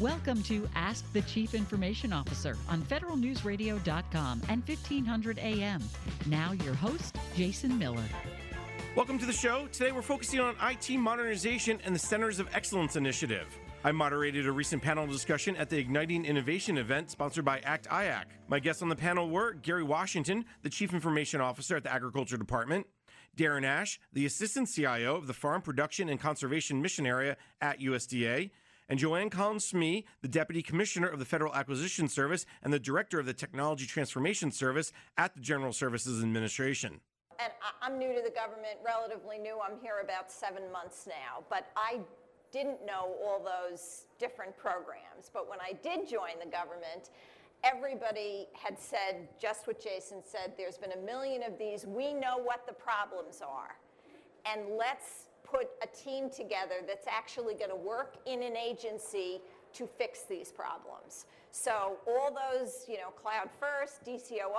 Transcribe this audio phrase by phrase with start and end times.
[0.00, 5.82] Welcome to Ask the Chief Information Officer on federalnewsradio.com and 1500 AM.
[6.26, 8.04] Now, your host, Jason Miller.
[8.94, 9.66] Welcome to the show.
[9.72, 13.48] Today we're focusing on IT modernization and the Centers of Excellence initiative.
[13.82, 18.26] I moderated a recent panel discussion at the Igniting Innovation event sponsored by ACT IAC.
[18.46, 22.36] My guests on the panel were Gary Washington, the Chief Information Officer at the Agriculture
[22.36, 22.86] Department,
[23.36, 28.50] Darren Ash, the Assistant CIO of the Farm Production and Conservation Mission Area at USDA,
[28.88, 33.20] and Joanne Collins Smee, the Deputy Commissioner of the Federal Acquisition Service and the Director
[33.20, 37.00] of the Technology Transformation Service at the General Services Administration.
[37.38, 39.58] And I'm new to the government, relatively new.
[39.64, 42.00] I'm here about seven months now, but I
[42.50, 45.30] didn't know all those different programs.
[45.32, 47.10] But when I did join the government,
[47.62, 50.54] everybody had said just what Jason said.
[50.56, 51.86] There's been a million of these.
[51.86, 53.76] We know what the problems are.
[54.46, 59.40] And let's put a team together that's actually going to work in an agency
[59.74, 61.26] to fix these problems.
[61.50, 64.52] So all those, you know, Cloud First, DCOI,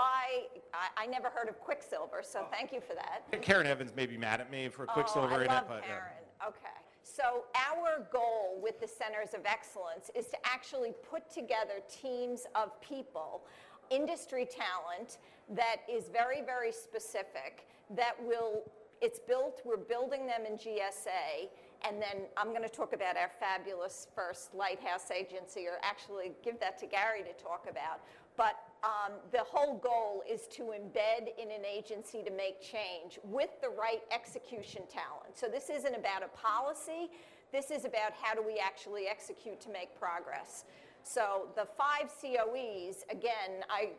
[0.73, 2.47] I, I never heard of Quicksilver, so oh.
[2.51, 3.41] thank you for that.
[3.41, 5.77] Karen Evans may be mad at me for Quicksilver oh, I in love it, but
[5.83, 6.47] uh, Karen.
[6.47, 6.79] Okay.
[7.03, 12.79] So our goal with the Centers of Excellence is to actually put together teams of
[12.81, 13.41] people,
[13.89, 15.17] industry talent
[15.49, 18.63] that is very, very specific, that will
[19.01, 21.49] it's built, we're building them in GSA,
[21.87, 26.59] and then I'm going to talk about our fabulous first lighthouse agency, or actually give
[26.59, 28.01] that to Gary to talk about.
[28.35, 33.49] But um, the whole goal is to embed in an agency to make change with
[33.61, 35.35] the right execution talent.
[35.35, 37.11] So this isn't about a policy,
[37.51, 40.65] this is about how do we actually execute to make progress.
[41.03, 43.89] So the five COEs, again, I,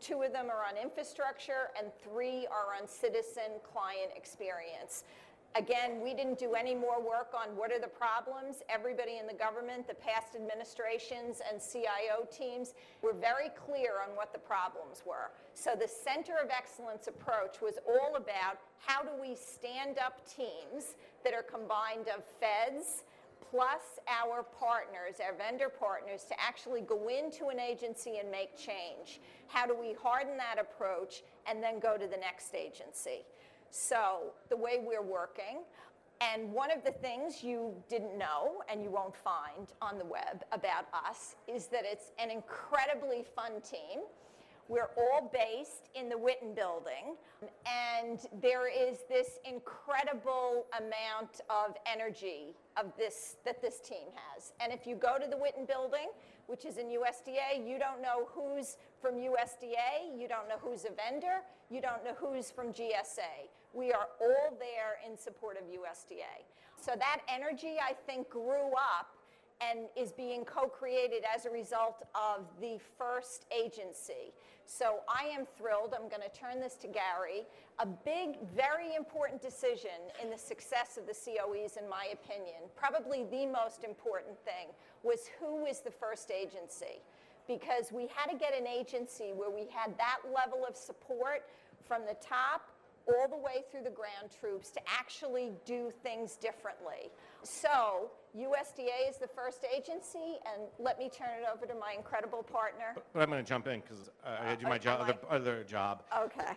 [0.00, 5.04] two of them are on infrastructure and three are on citizen client experience.
[5.54, 8.62] Again, we didn't do any more work on what are the problems.
[8.68, 14.32] Everybody in the government, the past administrations and CIO teams were very clear on what
[14.32, 15.30] the problems were.
[15.54, 20.94] So the Center of Excellence approach was all about how do we stand up teams
[21.24, 23.04] that are combined of feds,
[23.50, 29.20] plus our partners, our vendor partners, to actually go into an agency and make change.
[29.46, 33.24] How do we harden that approach and then go to the next agency?
[33.70, 35.58] So, the way we're working,
[36.20, 40.44] and one of the things you didn't know and you won't find on the web
[40.52, 44.00] about us is that it's an incredibly fun team.
[44.68, 47.16] We're all based in the Whitten building,
[47.66, 54.52] and there is this incredible amount of energy of this that this team has.
[54.60, 56.08] And if you go to the Whitten building,
[56.48, 60.90] which is in USDA, you don't know who's from USDA, you don't know who's a
[60.90, 61.40] vendor,
[61.70, 63.48] you don't know who's from GSA.
[63.72, 66.44] We are all there in support of USDA.
[66.80, 69.14] So that energy, I think, grew up
[69.60, 74.32] and is being co-created as a result of the first agency.
[74.70, 75.94] So I am thrilled.
[75.94, 77.46] I'm going to turn this to Gary.
[77.78, 83.24] A big, very important decision in the success of the COEs, in my opinion, probably
[83.24, 84.68] the most important thing,
[85.02, 87.00] was who was the first agency.
[87.46, 91.48] Because we had to get an agency where we had that level of support
[91.86, 92.68] from the top
[93.08, 97.10] all the way through the ground troops to actually do things differently.
[97.42, 102.42] So USDA is the first agency, and let me turn it over to my incredible
[102.42, 102.94] partner.
[103.12, 106.02] But I'm going to jump in because uh, I do my job, other, other job.
[106.16, 106.52] Okay.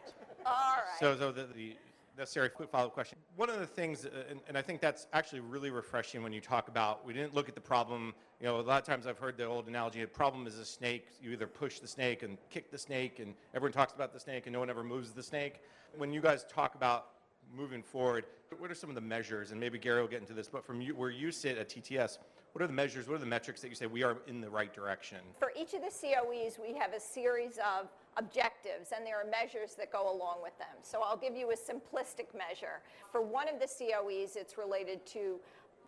[0.46, 1.00] All right.
[1.00, 1.76] So, so the, the
[2.18, 3.18] necessary follow-up question.
[3.36, 6.42] One of the things, uh, and, and I think that's actually really refreshing when you
[6.42, 9.18] talk about, we didn't look at the problem, you know, a lot of times I've
[9.18, 11.08] heard the old analogy, a problem is a snake.
[11.22, 14.46] You either push the snake and kick the snake, and everyone talks about the snake
[14.46, 15.62] and no one ever moves the snake.
[15.98, 17.08] When you guys talk about
[17.56, 18.26] moving forward,
[18.58, 20.82] what are some of the measures, and maybe Gary will get into this, but from
[20.82, 22.18] you, where you sit at TTS,
[22.54, 24.50] what are the measures, what are the metrics that you say we are in the
[24.50, 25.20] right direction?
[25.40, 29.76] For each of the COEs, we have a series of objectives, and there are measures
[29.76, 30.76] that go along with them.
[30.82, 32.82] So I'll give you a simplistic measure.
[33.10, 35.40] For one of the COEs, it's related to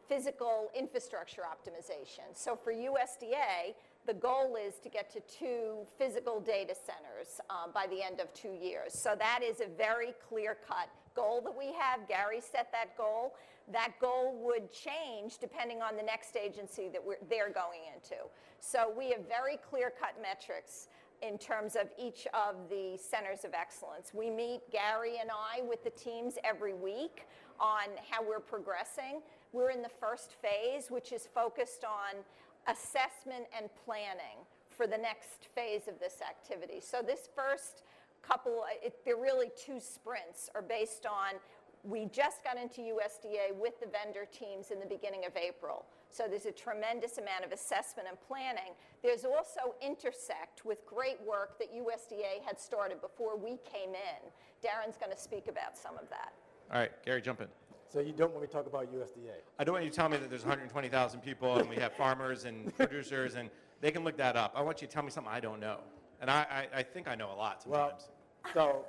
[0.07, 2.33] physical infrastructure optimization.
[2.33, 3.75] So for USDA,
[4.06, 8.33] the goal is to get to two physical data centers um, by the end of
[8.33, 8.94] two years.
[8.94, 12.07] So that is a very clear-cut goal that we have.
[12.07, 13.36] Gary set that goal.
[13.71, 18.21] That goal would change depending on the next agency that we're, they're going into.
[18.60, 20.88] So we have very clear-cut metrics
[21.21, 24.13] in terms of each of the centers of excellence.
[24.13, 27.25] We meet, Gary and I, with the teams every week
[27.59, 29.21] on how we're progressing.
[29.54, 32.19] We're in the first phase, which is focused on
[32.68, 36.81] assessment and planning for the next phase of this activity.
[36.81, 37.83] So this first
[38.27, 41.39] couple, uh, it, they're really two sprints, are based on
[41.83, 45.85] we just got into USDA with the vendor teams in the beginning of April.
[46.09, 48.71] So there's a tremendous amount of assessment and planning.
[49.01, 54.31] There's also Intersect with great work that USDA had started before we came in.
[54.63, 56.33] Darren's going to speak about some of that.
[56.71, 57.47] All right, Gary, jump in.
[57.91, 59.35] So you don't want me to talk about USDA?
[59.59, 62.45] I don't want you to tell me that there's 120,000 people and we have farmers
[62.45, 63.49] and producers and
[63.81, 64.53] they can look that up.
[64.55, 65.79] I want you to tell me something I don't know.
[66.23, 68.07] And I, I, I think I know a lot sometimes.
[68.53, 68.85] Well, so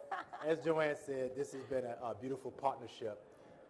[0.46, 3.24] as Joanne said, this has been a, a beautiful partnership.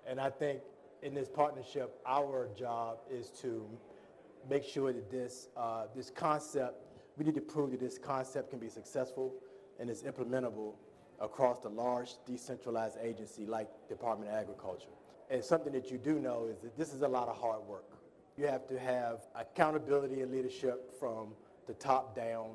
[0.06, 0.60] And I think
[1.00, 3.66] in this partnership, our job is to
[4.50, 6.74] make sure that this, uh, this concept,
[7.16, 9.32] we need to prove that this concept can be successful
[9.80, 10.74] and is implementable
[11.18, 14.92] across the large decentralized agency like Department of Agriculture.
[15.30, 17.96] And something that you do know is that this is a lot of hard work.
[18.36, 21.28] You have to have accountability and leadership from
[21.66, 22.50] the top down.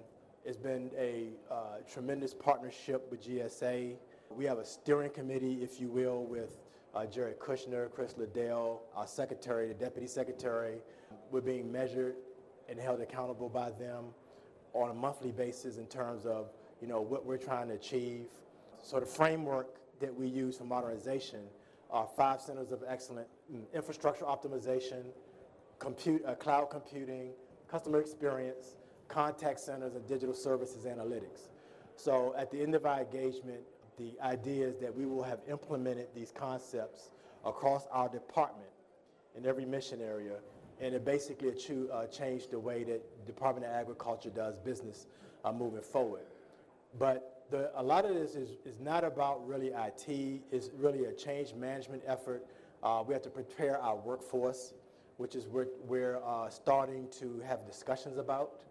[0.45, 1.55] It's been a uh,
[1.91, 3.95] tremendous partnership with GSA.
[4.31, 6.57] We have a steering committee, if you will, with
[6.95, 10.77] uh, Jared Kushner, Chris Liddell, our secretary, the deputy secretary.
[11.29, 12.15] We're being measured
[12.69, 14.05] and held accountable by them
[14.73, 16.51] on a monthly basis in terms of
[16.81, 18.27] you know what we're trying to achieve.
[18.81, 21.41] So the framework that we use for modernization
[21.91, 23.27] are five centers of excellence:
[23.73, 25.03] infrastructure optimization,
[25.79, 27.31] compute, uh, cloud computing,
[27.69, 28.77] customer experience,
[29.09, 31.49] contact centers, and digital services analytics.
[31.95, 33.59] So at the end of our engagement,
[33.97, 37.11] the idea is that we will have implemented these concepts
[37.45, 38.69] across our department
[39.35, 40.35] in every mission area,
[40.79, 41.49] and it basically
[41.91, 45.07] uh, changed the way that Department of Agriculture does business
[45.43, 46.21] uh, moving forward.
[46.97, 51.13] But the, a lot of this is, is not about really IT, it's really a
[51.13, 52.45] change management effort.
[52.81, 54.73] Uh, we have to prepare our workforce,
[55.17, 58.61] which is what we're uh, starting to have discussions about.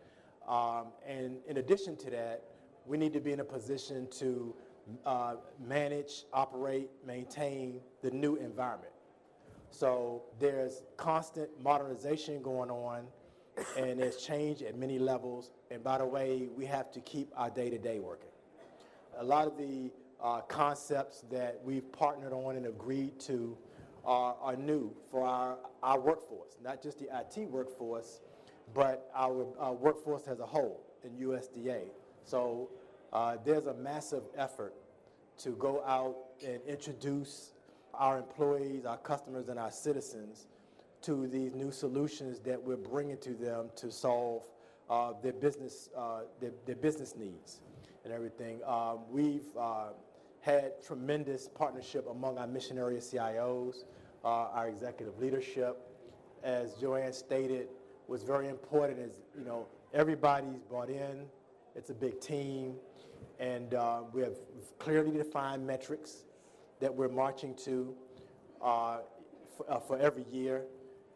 [0.48, 2.42] Um, and in addition to that,
[2.86, 4.54] we need to be in a position to
[5.04, 5.34] uh,
[5.64, 8.92] manage, operate, maintain the new environment.
[9.70, 13.06] So there's constant modernization going on,
[13.76, 15.50] and there's change at many levels.
[15.70, 18.30] And by the way, we have to keep our day-to-day working.
[19.18, 19.90] A lot of the
[20.22, 23.56] uh, concepts that we've partnered on and agreed to
[24.04, 28.20] are, are new for our, our workforce, not just the IT workforce,
[28.74, 29.32] but our,
[29.72, 31.82] workforce as a whole in USDA.
[32.24, 32.70] So
[33.12, 34.74] uh, there's a massive effort
[35.38, 37.52] to go out and introduce
[37.94, 40.46] our employees, our customers, and our citizens
[41.02, 44.42] to these new solutions that we're bringing to them to solve
[44.90, 47.60] uh, their business uh, their, their, business needs
[48.04, 48.60] and everything.
[48.66, 49.88] Um, we've uh,
[50.40, 53.84] had tremendous partnership among our mission area CIOs,
[54.24, 55.78] uh, our executive leadership.
[56.42, 57.68] As Joanne stated,
[58.08, 58.98] was very important.
[58.98, 61.26] Is you know everybody's bought in.
[61.74, 62.74] It's a big team.
[63.38, 64.34] And uh, we have
[64.78, 66.24] clearly defined metrics
[66.80, 67.94] that we're marching to
[68.62, 68.98] uh,
[69.56, 70.62] for, uh, for, every year.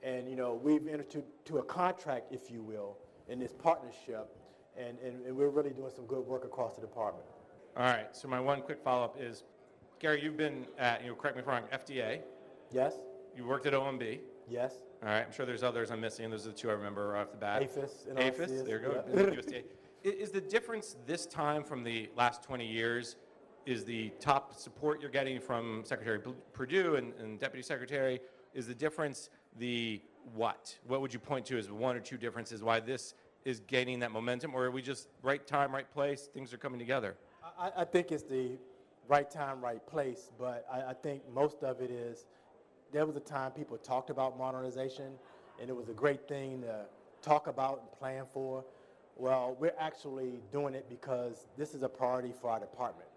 [0.02, 2.96] And, you know, we've entered to, to, a contract, if you will,
[3.28, 4.36] in this partnership.
[4.76, 7.26] And, and, and we're really doing some good work across the department.
[7.76, 8.14] All right.
[8.14, 9.44] So my one quick follow-up is,
[9.98, 12.20] Gary, you've been at, you know, correct me if I'm wrong, FDA.
[12.72, 12.94] Yes.
[13.36, 14.18] You worked at OMB.
[14.48, 14.74] Yes.
[15.02, 15.24] All right.
[15.26, 16.30] I'm sure there's others I'm missing.
[16.30, 17.62] Those are the two I remember off the bat.
[17.62, 18.06] APHIS.
[18.16, 18.62] APHIS.
[18.62, 19.04] There you go.
[19.12, 19.64] USDA.
[20.04, 23.14] Is the difference this time from the last 20 years
[23.66, 26.20] is the top support you're getting from Secretary
[26.52, 28.20] Perdue and, and, Deputy Secretary?
[28.52, 29.30] Is the difference
[29.60, 30.02] the
[30.34, 30.76] what?
[30.88, 34.10] What would you point to as one or two differences why this is gaining that
[34.10, 37.16] momentum, or are we just right time, right place, things are coming together?
[37.58, 38.58] I, I think it's the
[39.08, 42.26] right time, right place, but I, I think most of it is
[42.92, 45.12] there was a time people talked about modernization,
[45.60, 46.84] and it was a great thing to
[47.22, 48.64] talk about and plan for.
[49.16, 53.08] Well, we're actually doing it because this is a priority for our department.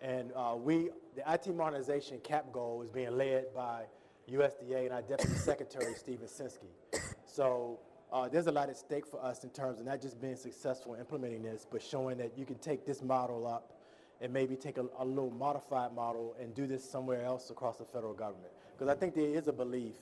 [0.00, 3.84] And uh, we, the IT modernization cap goal is being led by
[4.30, 7.00] USDA and our Deputy Secretary, Steve Censky.
[7.24, 7.78] So
[8.12, 10.94] uh, there's a lot at stake for us in terms of not just being successful
[10.94, 13.77] in implementing this, but showing that you can take this model up
[14.20, 17.84] and maybe take a, a little modified model and do this somewhere else across the
[17.84, 18.52] federal government.
[18.72, 19.94] Because I think there is a belief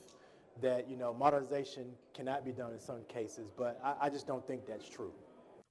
[0.61, 4.45] that you know modernization cannot be done in some cases, but I, I just don't
[4.45, 5.11] think that's true.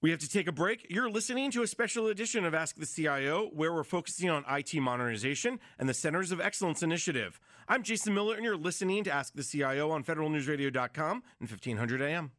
[0.03, 0.87] We have to take a break.
[0.91, 4.75] You're listening to a special edition of Ask the CIO, where we're focusing on IT
[4.75, 7.41] modernization and the Centers of Excellence Initiative.
[7.67, 12.31] I'm Jason Miller, and you're listening to Ask the CIO on federalnewsradio.com and 1500 AM.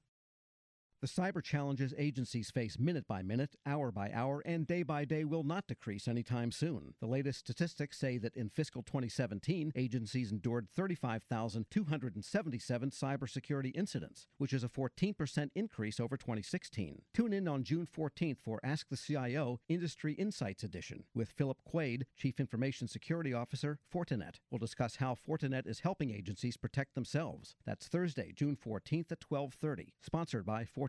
[0.99, 5.25] The cyber challenges agencies face minute by minute, hour by hour, and day by day
[5.25, 6.95] will not decrease anytime soon.
[6.99, 14.63] The latest statistics say that in fiscal 2017, agencies endured 35,277 cybersecurity incidents, which is
[14.63, 17.03] a 14% increase over 2016.
[17.13, 22.07] Tune in on June 14th for Ask the CIO Industry Insights Edition with Philip Quade,
[22.15, 24.39] Chief Information Security Officer, Fortinet.
[24.49, 27.55] We'll discuss how Fortinet is helping agencies protect themselves.
[27.67, 29.93] That's Thursday, June 14th at 12:30.
[30.01, 30.86] Sponsored by Fortinet.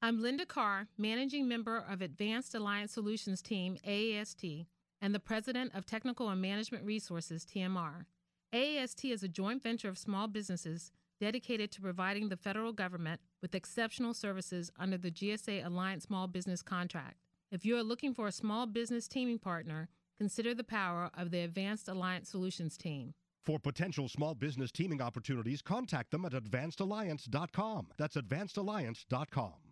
[0.00, 4.64] I'm Linda Carr, Managing Member of Advanced Alliant Solutions Team, AAST,
[5.02, 8.06] and the President of Technical and Management Resources, TMR.
[8.54, 13.54] AAST is a joint venture of small businesses dedicated to providing the federal government with
[13.54, 17.18] exceptional services under the GSA Alliant Small Business Contract.
[17.52, 21.40] If you are looking for a small business teaming partner, consider the power of the
[21.40, 23.12] Advanced Alliant Solutions team.
[23.44, 27.88] For potential small business teaming opportunities, contact them at advancedalliance.com.
[27.96, 29.69] That's advancedalliance.com.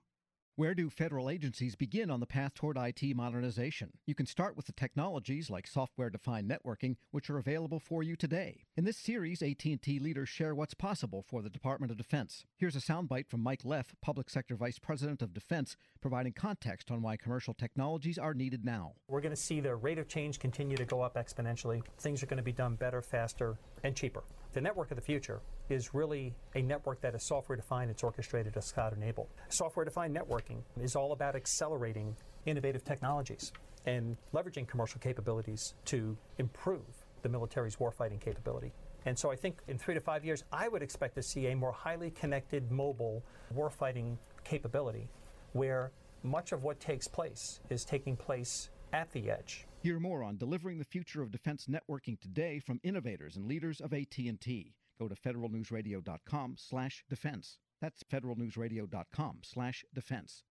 [0.59, 3.93] Where do federal agencies begin on the path toward IT modernization?
[4.07, 8.65] You can start with the technologies like software-defined networking, which are available for you today.
[8.77, 12.45] In this series, AT&T leaders share what's possible for the Department of Defense.
[12.57, 17.03] Here's a soundbite from Mike Leff, Public Sector Vice President of Defense, providing context on
[17.03, 18.95] why commercial technologies are needed now.
[19.07, 21.85] We're going to see the rate of change continue to go up exponentially.
[22.00, 24.25] Things are going to be done better, faster, and cheaper.
[24.55, 28.57] The network of the future is really a network that is software defined, it's orchestrated,
[28.57, 29.28] it's cloud enabled.
[29.50, 33.52] Software defined networking is all about accelerating innovative technologies
[33.85, 38.73] and leveraging commercial capabilities to improve the military's warfighting capability.
[39.05, 41.55] And so I think in three to five years, I would expect to see a
[41.55, 43.23] more highly connected mobile
[43.55, 45.09] warfighting capability
[45.52, 49.67] where much of what takes place is taking place at the edge.
[49.88, 53.95] Hear more on delivering the future of defense networking today from innovators and leaders of
[53.95, 54.75] AT&T.
[54.99, 57.59] Go to federalnewsradio.com/defense.
[57.80, 60.42] That's federalnewsradio.com/defense.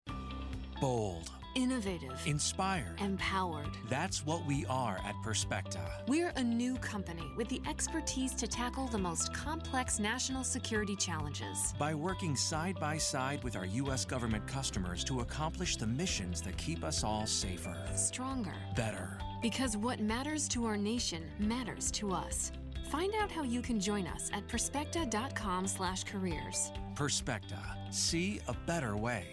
[0.81, 3.77] Bold, innovative, inspired, empowered.
[3.91, 5.87] That's what we are at Perspecta.
[6.07, 11.75] We're a new company with the expertise to tackle the most complex national security challenges.
[11.79, 14.07] By working side by side with our U.S.
[14.07, 19.19] government customers to accomplish the missions that keep us all safer, stronger, better.
[19.43, 22.51] Because what matters to our nation matters to us.
[22.91, 26.73] Find out how you can join us at perspecta.com/careers.
[26.95, 27.93] Perspecta.
[27.93, 29.27] See a better way.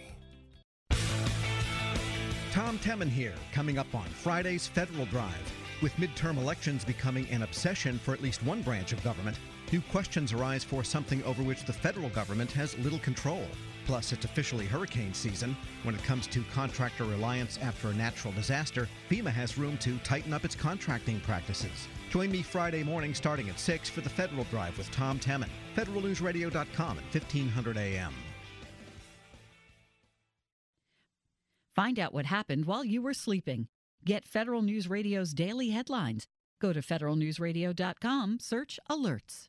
[2.52, 5.52] Tom Temin here, coming up on Friday's Federal Drive.
[5.82, 9.40] With midterm elections becoming an obsession for at least one branch of government,
[9.72, 13.44] new questions arise for something over which the federal government has little control.
[13.86, 15.56] Plus, it's officially hurricane season.
[15.84, 20.34] When it comes to contractor reliance after a natural disaster, FEMA has room to tighten
[20.34, 21.88] up its contracting practices.
[22.10, 25.50] Join me Friday morning starting at 6 for the Federal Drive with Tom Temin.
[25.76, 28.14] FederalNewsRadio.com at 1500 a.m.
[31.76, 33.68] Find out what happened while you were sleeping.
[34.06, 36.28] Get Federal News Radio's daily headlines.
[36.62, 39.48] Go to federalnewsradio.com, search alerts.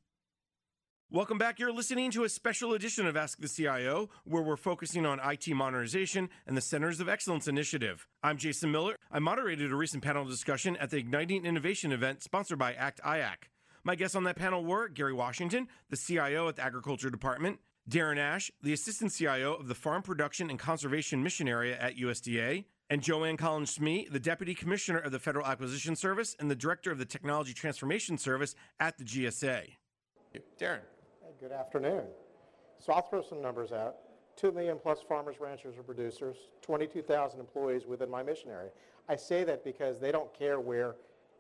[1.15, 1.61] Welcome back.
[1.61, 5.47] You're listening to a special edition of Ask the CIO, where we're focusing on IT
[5.55, 8.09] modernization and the Centers of Excellence Initiative.
[8.25, 8.97] I'm Jason Miller.
[9.13, 13.45] I moderated a recent panel discussion at the Igniting Innovation event sponsored by ACT IAC.
[13.85, 18.19] My guests on that panel were Gary Washington, the CIO at the Agriculture Department, Darren
[18.19, 23.03] Ash, the Assistant CIO of the Farm Production and Conservation Mission Area at USDA, and
[23.03, 26.99] Joanne Collins Smee, the Deputy Commissioner of the Federal Acquisition Service and the Director of
[26.99, 29.77] the Technology Transformation Service at the GSA.
[30.59, 30.81] Darren.
[31.45, 32.05] Good afternoon.
[32.79, 33.97] So I'll throw some numbers out.
[34.37, 38.71] 2 million plus farmers, ranchers, or producers, 22,000 employees within my mission area.
[39.11, 40.97] I say that because they don't care where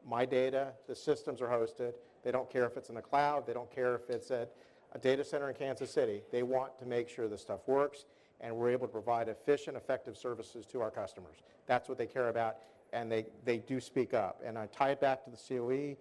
[0.06, 1.94] my data, the systems are hosted.
[2.22, 3.46] They don't care if it's in the cloud.
[3.46, 4.52] They don't care if it's at
[4.92, 6.20] a data center in Kansas City.
[6.30, 8.04] They want to make sure the stuff works
[8.42, 11.36] and we're able to provide efficient, effective services to our customers.
[11.64, 12.56] That's what they care about,
[12.92, 14.42] and they, they do speak up.
[14.44, 15.96] And I tie it back to the COE.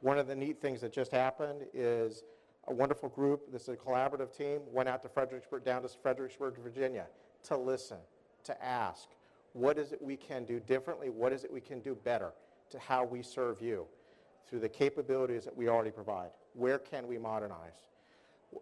[0.00, 2.22] One of the neat things that just happened is
[2.68, 6.58] a wonderful group, this is a collaborative team, went out to Fredericksburg, down to Fredericksburg,
[6.62, 7.06] Virginia,
[7.44, 7.98] to listen,
[8.44, 9.08] to ask,
[9.54, 11.08] what is it we can do differently?
[11.08, 12.32] What is it we can do better
[12.70, 13.86] to how we serve you
[14.48, 16.30] through the capabilities that we already provide?
[16.52, 17.86] Where can we modernize?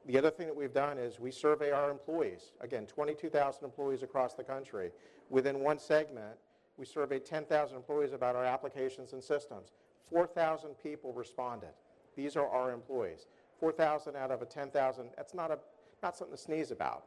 [0.06, 2.52] The other thing that we've done is we survey our employees.
[2.60, 4.90] Again, 22,000 employees across the country.
[5.30, 6.36] Within one segment,
[6.76, 9.72] we surveyed 10,000 employees about our applications and systems.
[10.10, 11.70] 4,000 people responded.
[12.16, 13.26] These are our employees.
[13.58, 15.58] 4,000 out of a 10,000, that's not, a,
[16.02, 17.04] not something to sneeze about.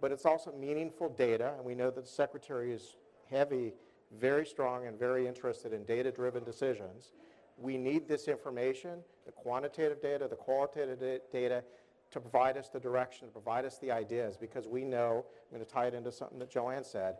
[0.00, 2.96] But it's also meaningful data, and we know that the Secretary is
[3.30, 3.74] heavy,
[4.18, 7.12] very strong, and very interested in data-driven decisions.
[7.56, 11.64] We need this information, the quantitative data, the qualitative data,
[12.10, 15.66] to provide us the direction, to provide us the ideas, because we know, I'm going
[15.66, 17.16] to tie it into something that Joanne said,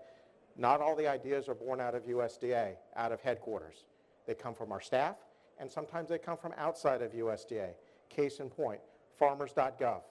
[0.57, 3.87] not all the ideas are born out of USDA, out of headquarters.
[4.27, 5.17] They come from our staff,
[5.59, 7.71] and sometimes they come from outside of USDA.
[8.15, 8.81] Case in point,
[9.19, 10.03] farmers.gov,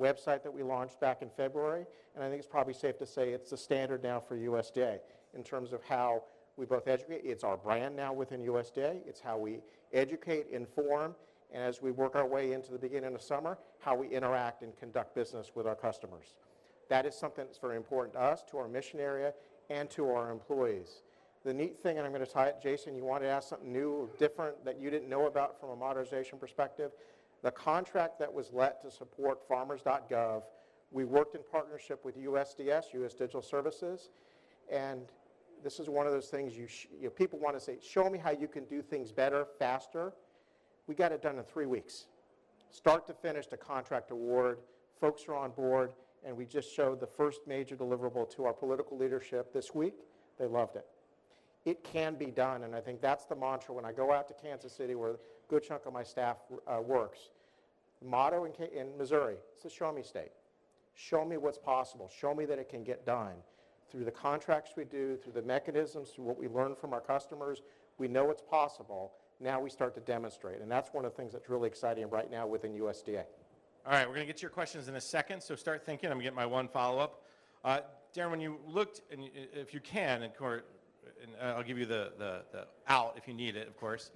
[0.00, 3.30] website that we launched back in February, and I think it's probably safe to say
[3.30, 4.98] it's the standard now for USDA
[5.34, 6.24] in terms of how
[6.56, 7.22] we both educate.
[7.24, 9.06] It's our brand now within USDA.
[9.06, 9.60] It's how we
[9.92, 11.14] educate, inform,
[11.52, 14.76] and as we work our way into the beginning of summer, how we interact and
[14.76, 16.34] conduct business with our customers.
[16.88, 19.34] That is something that's very important to us, to our mission area,
[19.70, 21.02] and to our employees.
[21.44, 23.72] The neat thing, and I'm going to tie it, Jason, you wanted to ask something
[23.72, 26.92] new or different that you didn't know about from a modernization perspective.
[27.42, 30.42] The contract that was let to support farmers.gov,
[30.90, 34.10] we worked in partnership with USDS, US Digital Services,
[34.70, 35.00] and
[35.64, 36.66] this is one of those things you,
[36.98, 40.12] you know, people want to say, show me how you can do things better, faster.
[40.86, 42.06] We got it done in three weeks.
[42.70, 44.58] Start to finish, the contract award,
[45.00, 45.92] folks are on board,
[46.24, 49.94] and we just showed the first major deliverable to our political leadership this week.
[50.38, 50.86] They loved it.
[51.64, 54.34] It can be done, and I think that's the mantra when I go out to
[54.34, 55.16] Kansas City, where a
[55.48, 57.30] good chunk of my staff uh, works.
[58.00, 60.32] The motto in, in Missouri, it's a show me state.
[60.94, 62.10] Show me what's possible.
[62.14, 63.34] Show me that it can get done.
[63.90, 67.62] Through the contracts we do, through the mechanisms, through what we learn from our customers,
[67.98, 69.12] we know it's possible.
[69.38, 72.30] Now we start to demonstrate, and that's one of the things that's really exciting right
[72.30, 73.24] now within USDA.
[73.84, 76.08] All right, we're going to get to your questions in a second, so start thinking.
[76.08, 77.22] I'm going to get my one follow up.
[77.64, 77.80] Uh,
[78.14, 80.32] Darren, when you looked, and if you can, and
[81.40, 84.10] Uh, I'll give you the, the, the out if you need it, of course.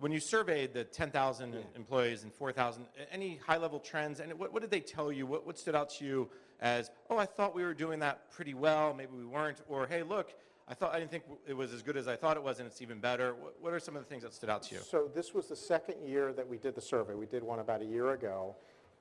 [0.00, 4.62] When you surveyed the 10,000 employees and 4,000, any high level trends, and what, what
[4.62, 5.26] did they tell you?
[5.26, 6.28] What, what stood out to you
[6.60, 10.04] as, oh, I thought we were doing that pretty well, maybe we weren't, or hey,
[10.04, 10.34] look,
[10.68, 12.66] I thought I didn't think it was as good as I thought it was, and
[12.68, 13.34] it's even better.
[13.34, 14.80] What, what are some of the things that stood out to you?
[14.82, 17.14] So this was the second year that we did the survey.
[17.14, 18.54] We did one about a year ago,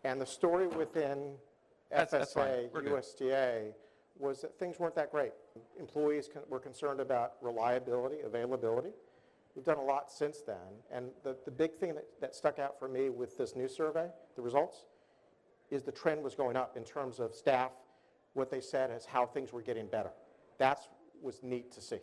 [0.04, 1.34] and the story within
[1.92, 3.16] That's- FSA, that's.
[3.20, 3.74] USDA,
[4.20, 5.32] was that things weren't that great.
[5.80, 8.92] Employees con- were concerned about reliability, availability.
[9.56, 10.56] We've done a lot since then,
[10.92, 14.08] and the, the big thing that, that stuck out for me with this new survey,
[14.36, 14.86] the results,
[15.72, 17.72] is the trend was going up in terms of staff.
[18.34, 20.12] What they said is how things were getting better.
[20.60, 20.88] That's
[21.22, 21.98] was neat to see.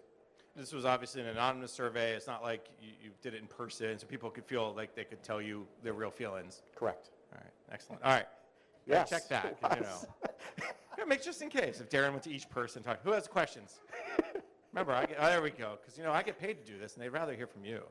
[0.57, 2.13] This was obviously an anonymous survey.
[2.13, 5.05] It's not like you, you did it in person, so people could feel like they
[5.05, 6.63] could tell you their real feelings.
[6.77, 7.11] Correct.
[7.33, 8.03] All right, excellent.
[8.03, 8.27] All right,
[8.87, 9.57] Yes, check that.
[9.77, 10.67] You know,
[10.99, 13.01] yeah, make just in case if Darren went to each person talk.
[13.03, 13.81] Who has questions?
[14.73, 15.79] Remember, I get, oh, there we go.
[15.81, 17.83] Because you know I get paid to do this, and they'd rather hear from you.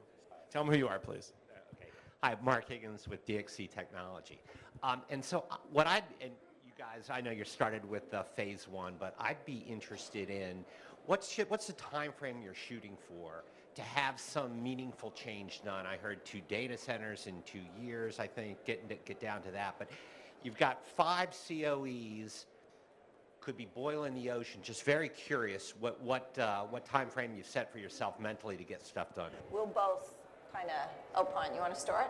[0.52, 1.34] Tell them who you are, please.
[2.22, 4.42] Hi, Mark Higgins with DXC Technology.
[4.82, 6.32] Um, and so uh, what I and
[6.66, 10.64] you guys, I know you started with uh, phase one, but I'd be interested in
[11.06, 13.44] what's what's the time frame you're shooting for
[13.76, 15.86] to have some meaningful change done.
[15.86, 18.20] I heard two data centers in two years.
[18.20, 19.90] I think getting to, get down to that, but
[20.44, 22.46] you've got five COEs.
[23.40, 24.62] Could be boiling the ocean.
[24.64, 28.64] Just very curious what what uh, what time frame you set for yourself mentally to
[28.64, 29.32] get stuff done.
[29.52, 30.14] We'll both
[30.54, 31.54] kind of opine.
[31.54, 32.10] You want to start?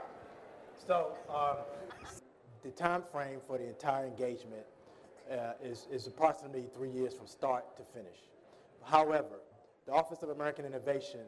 [0.85, 1.57] So, um,
[2.63, 4.65] the time frame for the entire engagement
[5.31, 8.17] uh, is, is approximately three years from start to finish.
[8.83, 9.39] However,
[9.85, 11.21] the Office of American Innovation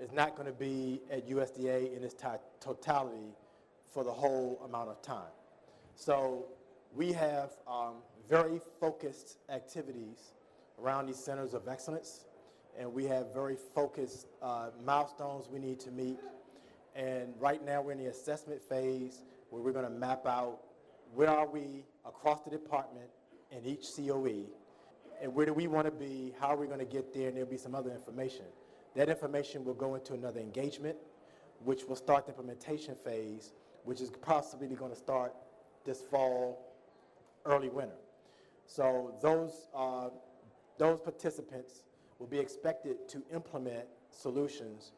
[0.00, 2.28] is not going to be at USDA in its ti-
[2.60, 3.34] totality
[3.90, 5.32] for the whole amount of time.
[6.00, 6.46] So
[6.96, 10.32] we have um, very focused activities
[10.82, 12.24] around these centers of excellence,
[12.78, 16.18] and we have very focused uh, milestones we need to meet.
[16.96, 20.60] And right now we're in the assessment phase where we're going to map out
[21.12, 23.10] where are we across the department
[23.50, 24.46] in each COE,
[25.20, 27.36] and where do we want to be, how are we going to get there, and
[27.36, 28.46] there'll be some other information.
[28.96, 30.96] That information will go into another engagement,
[31.62, 33.52] which will start the implementation phase,
[33.84, 35.34] which is possibly going to start
[35.84, 36.74] this fall,
[37.44, 37.94] early winter.
[38.66, 40.10] So those, uh,
[40.78, 41.82] those participants
[42.18, 44.92] will be expected to implement solutions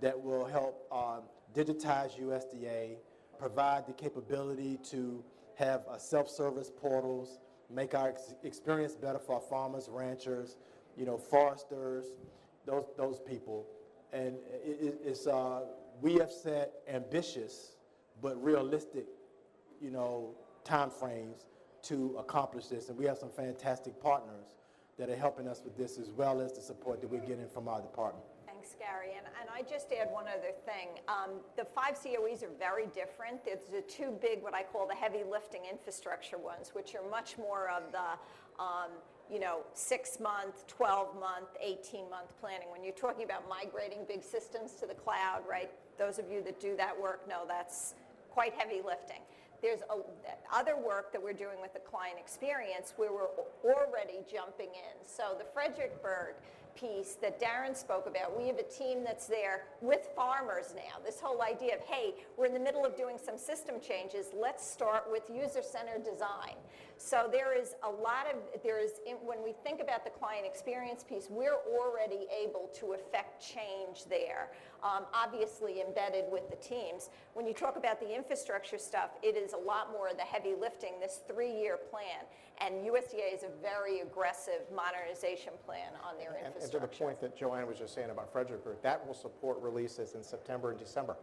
[0.00, 1.22] that will help um,
[1.54, 2.96] digitize USDA,
[3.38, 5.22] provide the capability to
[5.56, 10.56] have uh, self-service portals, make our ex- experience better for our farmers, ranchers,
[10.96, 12.06] you know, foresters,
[12.64, 13.66] those, those people.
[14.12, 15.62] And it- it's, uh,
[16.00, 17.74] we have set ambitious
[18.22, 19.06] but realistic,
[19.80, 21.44] you know, timeframes
[21.82, 22.88] to accomplish this.
[22.88, 24.56] And we have some fantastic partners
[24.98, 27.68] that are helping us with this as well as the support that we're getting from
[27.68, 28.24] our department.
[28.46, 29.14] Thanks, Gary.
[29.16, 30.88] And, and I just add one other thing.
[31.06, 33.44] Um, the five COEs are very different.
[33.44, 37.38] There's the two big, what I call the heavy lifting infrastructure ones, which are much
[37.38, 38.90] more of the, um,
[39.30, 42.68] you know, six month, 12 month, 18 month planning.
[42.72, 45.70] When you're talking about migrating big systems to the cloud, right?
[45.96, 47.94] Those of you that do that work know that's
[48.30, 49.20] quite heavy lifting.
[49.62, 49.96] There's a,
[50.54, 55.06] other work that we're doing with the client experience where we're already jumping in.
[55.06, 56.34] So the Fredericksburg
[56.76, 61.02] piece that Darren spoke about, we have a team that's there with farmers now.
[61.04, 64.64] This whole idea of, hey, we're in the middle of doing some system changes, let's
[64.64, 66.54] start with user-centered design.
[66.98, 71.04] So there is a lot of, there is, when we think about the client experience
[71.04, 74.50] piece, we're already able to affect change there,
[74.82, 77.10] um, obviously embedded with the teams.
[77.34, 80.54] When you talk about the infrastructure stuff, it is a lot more of the heavy
[80.60, 82.26] lifting, this three-year plan.
[82.60, 86.78] And USDA is a very aggressive modernization plan on their and, infrastructure.
[86.78, 90.14] And to the point that Joanne was just saying about Fredericksburg, that will support releases
[90.14, 91.16] in September and December.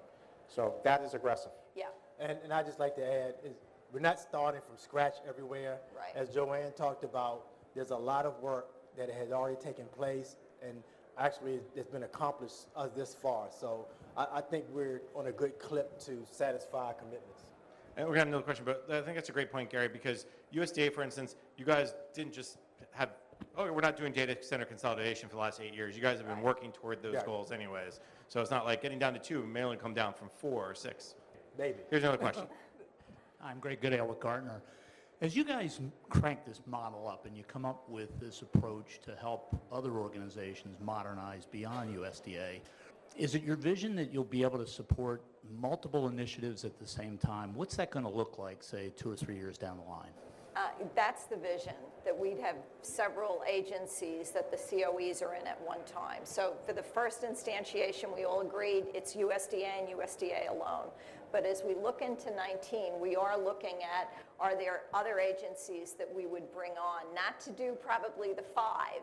[0.48, 1.52] So that is aggressive.
[1.76, 1.88] Yeah.
[2.18, 3.58] And, and I'd just like to add, is
[3.94, 5.78] we're not starting from scratch everywhere.
[5.96, 6.16] Right.
[6.16, 7.46] As Joanne talked about,
[7.76, 8.68] there's a lot of work
[8.98, 10.82] that has already taken place, and
[11.18, 13.48] actually it's been accomplished uh, this far.
[13.58, 17.44] So I, I think we're on a good clip to satisfy our commitments.
[17.98, 20.26] And we're gonna have another question, but I think that's a great point, Gary, because
[20.54, 22.58] USDA, for instance, you guys didn't just
[22.92, 23.12] have,
[23.58, 25.96] oh, we're not doing data center consolidation for the last eight years.
[25.96, 27.26] You guys have been working toward those Yeah.
[27.26, 28.02] goals anyways.
[28.28, 30.76] So it's not like getting down to two may only come down from four or
[30.76, 31.16] six.
[31.58, 31.80] Maybe.
[31.90, 32.48] Here's another question.
[33.42, 34.62] I'm Greg Goodale with Gartner.
[35.22, 39.16] As you guys crank this model up and you come up with this approach to
[39.16, 42.60] help other organizations modernize beyond USDA,
[43.16, 45.24] is it your vision that you'll be able to support
[45.58, 47.54] multiple initiatives at the same time?
[47.56, 50.10] What's that going to look like, say, two or three years down the line?
[50.56, 51.74] Uh, That's the vision,
[52.06, 56.22] that we'd have several agencies that the COEs are in at one time.
[56.24, 60.88] So for the first instantiation, we all agreed it's USDA and USDA alone.
[61.36, 66.08] But as we look into 19, we are looking at, are there other agencies that
[66.16, 67.14] we would bring on?
[67.14, 69.02] Not to do probably the five,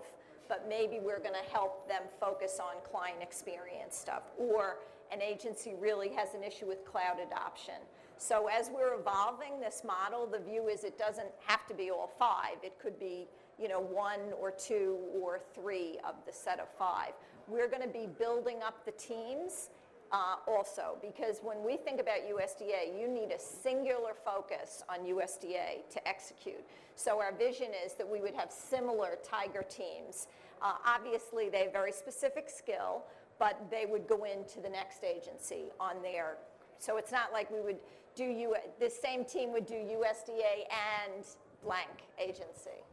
[0.48, 4.22] but maybe we're going to help them focus on client experience stuff.
[4.38, 4.78] Or
[5.12, 7.74] an agency really has an issue with cloud adoption.
[8.16, 12.14] So as we're evolving this model, the view is it doesn't have to be all
[12.18, 12.56] five.
[12.62, 13.28] It could be,
[13.60, 17.12] you know, one or two or three of the set of five.
[17.46, 19.68] We're going to be building up the teams
[20.12, 25.88] uh, also because when we think about USDA, you need a singular focus on USDA
[25.90, 26.62] to execute.
[26.96, 30.28] So our vision is that we would have similar Tiger teams.
[30.60, 33.04] Uh, obviously, they have very specific skill,
[33.38, 36.36] but they would go into the next agency on their.
[36.78, 37.78] So it's not like we would
[38.14, 38.54] do.
[38.78, 41.24] This same team would do USDA and
[41.64, 42.84] blank agency.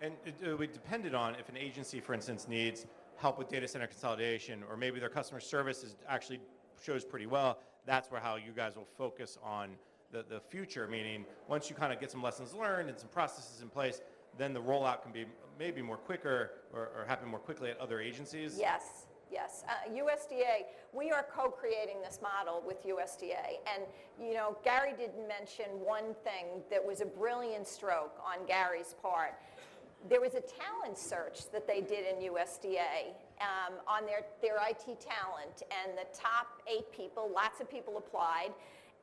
[0.00, 3.68] And it, it would depend on if an agency, for instance, needs help with data
[3.68, 6.40] center consolidation, or maybe their customer service is actually
[6.82, 7.58] shows pretty well.
[7.86, 9.70] That's where how you guys will focus on
[10.12, 13.62] the, the future, meaning once you kind of get some lessons learned and some processes
[13.62, 14.00] in place,
[14.38, 15.24] then the rollout can be
[15.58, 18.56] maybe more quicker or, or happen more quickly at other agencies.
[18.58, 19.64] Yes, yes.
[19.68, 23.58] Uh, USDA, we are co-creating this model with USDA.
[23.72, 23.84] And,
[24.20, 29.34] you know, Gary didn't mention one thing that was a brilliant stroke on Gary's part.
[30.08, 35.00] There was a talent search that they did in USDA um, on their, their IT
[35.00, 38.50] talent, and the top eight people, lots of people applied,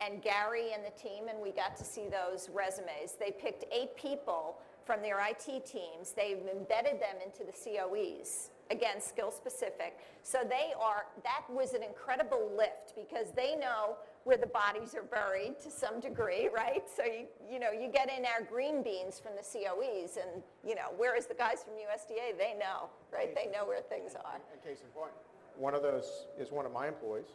[0.01, 3.13] and Gary and the team, and we got to see those resumes.
[3.19, 6.11] They picked eight people from their IT teams.
[6.11, 8.49] They've embedded them into the COEs.
[8.71, 9.97] Again, skill specific.
[10.23, 13.97] So they are, that was an incredible lift because they know
[14.29, 16.83] where the bodies are buried to some degree, right?
[16.95, 20.75] So you, you know, you get in our green beans from the COEs and, you
[20.75, 23.33] know, whereas the guys from USDA, they know, right?
[23.33, 24.35] They know where things are.
[24.53, 25.13] And case in point,
[25.57, 27.25] one of those is one of my employees,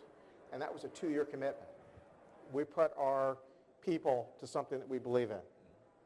[0.52, 1.66] and that was a two-year commitment.
[2.52, 3.38] We put our
[3.85, 5.42] people to something that we believe in,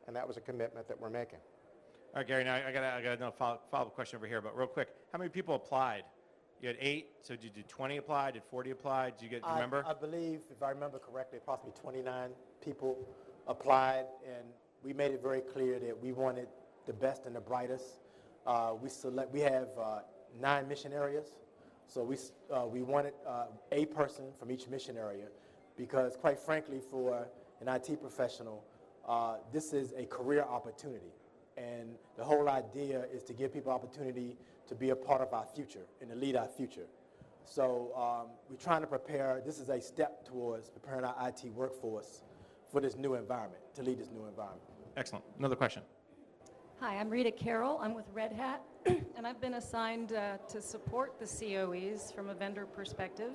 [0.07, 1.40] and that was a commitment that we're making.
[2.14, 4.57] All right, Gary, now I got, I got another follow- follow-up question over here, but
[4.57, 6.05] real quick, how many people applied?
[6.61, 8.33] You had eight, so did you do 20 apply?
[8.33, 9.11] Did 40 apply?
[9.11, 9.85] Did you get, do you I- remember?
[9.87, 12.31] I believe, if I remember correctly, approximately 29
[12.64, 12.99] people
[13.47, 14.44] applied, and
[14.83, 16.49] we made it very clear that we wanted
[16.87, 18.01] the best and the brightest.
[18.47, 20.01] Uh, We select, we have uh,
[20.40, 21.29] nine mission areas,
[21.87, 25.27] so we, s- uh, we wanted uh, a person from each mission area,
[25.77, 27.29] because quite frankly, for
[27.61, 28.64] an IT professional,
[29.07, 31.12] uh, this is a career opportunity.
[31.57, 34.37] And the whole idea is to give people opportunity
[34.68, 36.87] to be a part of our future and to lead our future.
[37.44, 42.22] So um, we're trying to prepare, this is a step towards preparing our IT workforce
[42.70, 44.62] for this new environment, to lead this new environment.
[44.96, 45.24] Excellent.
[45.38, 45.83] Another question.
[46.81, 47.78] Hi, I'm Rita Carroll.
[47.83, 52.35] I'm with Red Hat, and I've been assigned uh, to support the COEs from a
[52.35, 53.33] vendor perspective.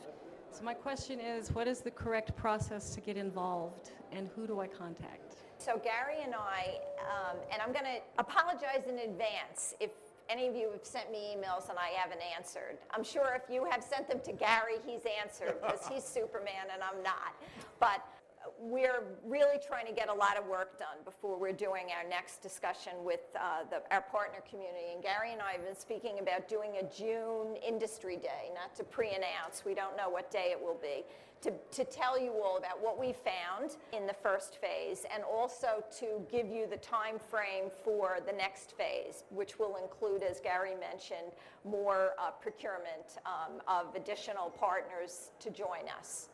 [0.52, 4.60] So my question is, what is the correct process to get involved, and who do
[4.60, 5.38] I contact?
[5.58, 9.92] So Gary and I, um, and I'm going to apologize in advance if
[10.30, 12.78] any of you have sent me emails and I haven't answered.
[12.92, 16.82] I'm sure if you have sent them to Gary, he's answered because he's Superman and
[16.82, 17.36] I'm not.
[17.80, 18.06] But
[18.60, 22.42] we're really trying to get a lot of work done before we're doing our next
[22.42, 24.94] discussion with uh, the, our partner community.
[24.94, 28.84] And Gary and I have been speaking about doing a June industry day, not to
[28.84, 29.64] pre-announce.
[29.66, 31.04] We don't know what day it will be.
[31.42, 35.84] To, to tell you all about what we found in the first phase and also
[36.00, 40.76] to give you the time frame for the next phase, which will include, as Gary
[40.80, 41.34] mentioned,
[41.66, 46.30] more uh, procurement um, of additional partners to join us.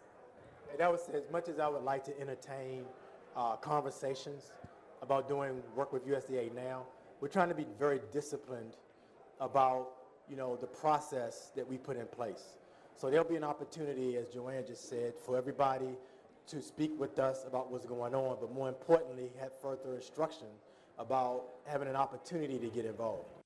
[0.78, 2.86] That was as much as I would like to entertain
[3.36, 4.52] uh, conversations
[5.02, 6.84] about doing work with USDA now.
[7.22, 8.78] We're trying to be very disciplined
[9.40, 9.90] about
[10.30, 12.58] you know the process that we put in place.
[12.96, 15.98] So there'll be an opportunity, as Joanne just said, for everybody
[16.48, 20.48] to speak with us about what's going on, but more importantly, have further instruction
[20.98, 23.39] about having an opportunity to get involved.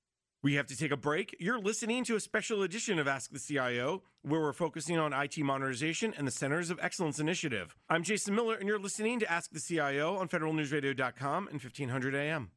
[0.43, 1.33] We have to take a break.
[1.39, 5.37] You're listening to a special edition of Ask the CIO, where we're focusing on IT
[5.37, 7.77] modernization and the Centers of Excellence Initiative.
[7.89, 12.51] I'm Jason Miller, and you're listening to Ask the CIO on federalnewsradio.com and 1500 AM.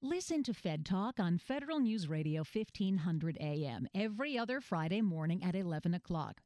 [0.00, 5.54] Listen to Fed Talk on Federal News Radio 1500 AM every other Friday morning at
[5.54, 6.40] 11 o'clock.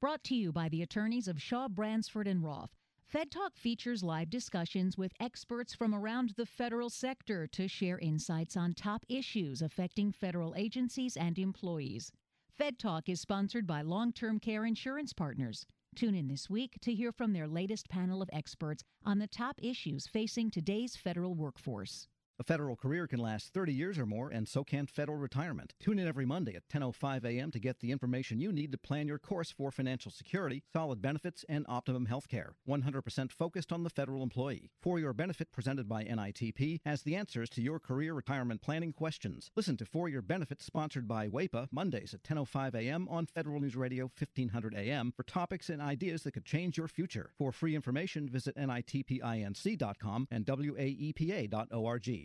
[0.00, 2.74] Brought to you by the attorneys of Shaw Bransford and Roth
[3.12, 8.56] Fed Talk features live discussions with experts from around the federal sector to share insights
[8.56, 12.10] on top issues affecting federal agencies and employees.
[12.56, 15.66] Fed Talk is sponsored by Long Term Care Insurance Partners.
[15.94, 19.56] Tune in this week to hear from their latest panel of experts on the top
[19.62, 22.08] issues facing today's federal workforce.
[22.38, 25.74] A federal career can last 30 years or more, and so can federal retirement.
[25.78, 27.50] Tune in every Monday at 10.05 a.m.
[27.50, 31.44] to get the information you need to plan your course for financial security, solid benefits,
[31.48, 32.54] and optimum health care.
[32.68, 34.70] 100% focused on the federal employee.
[34.80, 39.50] For Your Benefit, presented by NITP, has the answers to your career retirement planning questions.
[39.54, 43.06] Listen to For Your Benefit, sponsored by WAEPA, Mondays at 10.05 a.m.
[43.08, 45.12] on Federal News Radio 1500 a.m.
[45.14, 47.30] for topics and ideas that could change your future.
[47.36, 52.21] For free information, visit nitpinc.com and waepa.org.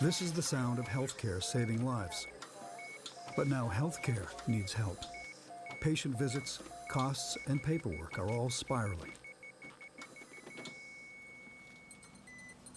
[0.00, 2.26] This is the sound of healthcare saving lives.
[3.36, 4.98] But now healthcare needs help.
[5.80, 9.12] Patient visits, costs, and paperwork are all spiraling.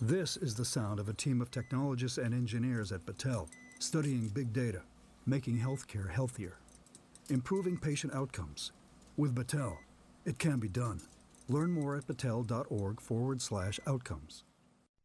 [0.01, 4.53] This is the sound of a team of technologists and engineers at Battelle, studying big
[4.53, 4.83] data,
[5.25, 6.59] making healthcare healthier,
[7.29, 8.71] improving patient outcomes.
[9.17, 9.77] With Battelle,
[10.23, 11.01] it can be done.
[11.49, 14.43] Learn more at battelle.org forward slash outcomes.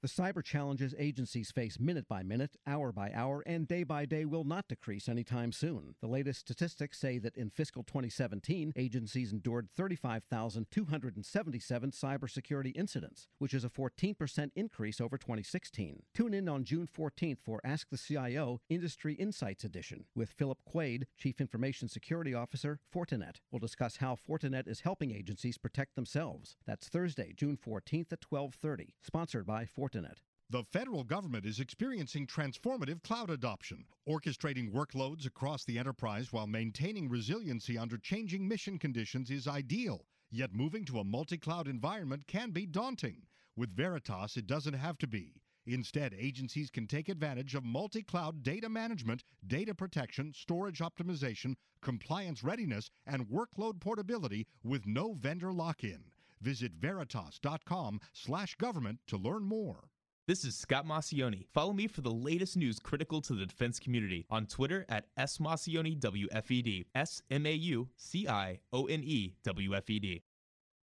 [0.02, 4.24] The cyber challenges agencies face minute by minute, hour by hour, and day by day
[4.24, 5.94] will not decrease anytime soon.
[6.00, 13.62] The latest statistics say that in fiscal 2017, agencies endured 35,277 cybersecurity incidents, which is
[13.62, 16.02] a 14% increase over 2016.
[16.12, 21.06] Tune in on June 14th for Ask the CIO Industry Insights Edition with Philip Quade,
[21.16, 23.36] Chief Information Security Officer, Fortinet.
[23.52, 26.56] We'll discuss how Fortinet is helping agencies protect themselves.
[26.66, 28.94] That's Thursday, June 14th at 12:30.
[29.00, 29.91] Sponsored by Fortinet.
[29.92, 30.22] Fortinet.
[30.48, 37.10] The federal government is experiencing transformative cloud adoption, orchestrating workloads across the enterprise while maintaining
[37.10, 40.06] resiliency under changing mission conditions is ideal.
[40.30, 43.26] Yet moving to a multi cloud environment can be daunting.
[43.54, 45.34] With Veritas, it doesn't have to be.
[45.66, 52.42] Instead, agencies can take advantage of multi cloud data management, data protection, storage optimization, compliance
[52.42, 56.04] readiness, and workload portability with no vendor lock in.
[56.42, 59.88] Visit veritas.com slash government to learn more.
[60.28, 61.46] This is Scott Maucione.
[61.52, 66.84] Follow me for the latest news critical to the defense community on Twitter at smaucionewfed.
[66.94, 70.22] S M A U C I O N E W F E D.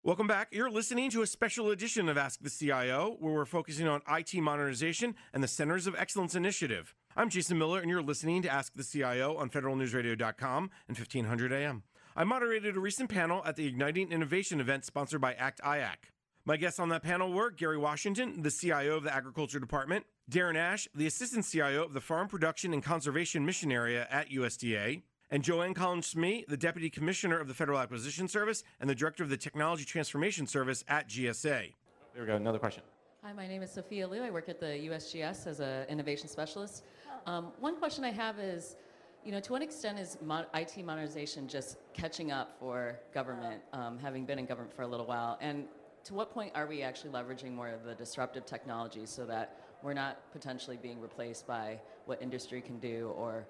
[0.02, 0.48] Welcome back.
[0.52, 4.35] You're listening to a special edition of Ask the CIO, where we're focusing on IT
[4.35, 6.94] modernization and the Centers of Excellence Initiative.
[7.16, 11.85] I'm Jason Miller, and you're listening to Ask the CIO on federalnewsradio.com and 1500 AM.
[12.16, 15.96] I moderated a recent panel at the Igniting Innovation event sponsored by ACT IAC.
[16.44, 20.55] My guests on that panel were Gary Washington, the CIO of the Agriculture Department, Darren
[20.55, 25.42] Ash, the Assistant CIO of the Farm Production and Conservation Mission Area at USDA, and
[25.42, 29.29] Joanne Collins Smee, the Deputy Commissioner of the Federal Acquisition Service and the Director of
[29.29, 31.72] the Technology Transformation Service at GSA.
[32.12, 32.85] There we go, another question.
[33.24, 34.22] Hi, my name is Sophia Liu.
[34.22, 36.85] I work at the USGS as an innovation specialist.
[37.27, 38.77] Um, one question I have is
[39.24, 40.18] you know, to what extent is
[40.54, 45.06] IT modernization just catching up for government, um, having been in government for a little
[45.06, 45.38] while?
[45.40, 45.64] And
[46.04, 49.94] to what point are we actually leveraging more of the disruptive technologies so that we're
[49.94, 53.46] not potentially being replaced by what industry can do or